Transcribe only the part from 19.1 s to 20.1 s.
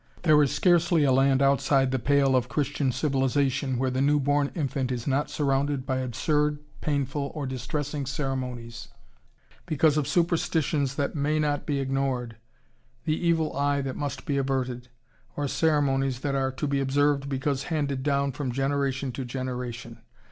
to generation.